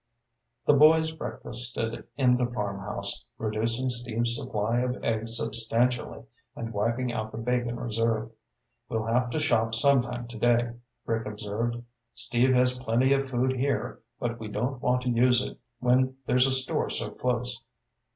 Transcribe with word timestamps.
The 0.65 0.73
boys 0.73 1.11
breakfasted 1.11 2.05
in 2.17 2.35
the 2.35 2.47
farmhouse, 2.47 3.23
reducing 3.37 3.91
Steve's 3.91 4.35
supply 4.35 4.79
of 4.79 4.97
eggs 5.03 5.37
substantially 5.37 6.23
and 6.55 6.73
wiping 6.73 7.13
out 7.13 7.31
the 7.31 7.37
bacon 7.37 7.79
reserve. 7.79 8.31
"We'll 8.89 9.05
have 9.05 9.29
to 9.29 9.39
shop 9.39 9.75
sometime 9.75 10.27
today," 10.27 10.71
Rick 11.05 11.27
observed. 11.27 11.83
"Steve 12.15 12.55
has 12.55 12.79
plenty 12.79 13.13
of 13.13 13.23
food 13.27 13.53
here, 13.55 13.99
but 14.19 14.39
we 14.39 14.47
don't 14.47 14.81
want 14.81 15.03
to 15.03 15.09
use 15.11 15.43
it 15.43 15.59
when 15.77 16.15
there's 16.25 16.47
a 16.47 16.51
store 16.51 16.89
so 16.89 17.11
close." 17.11 17.61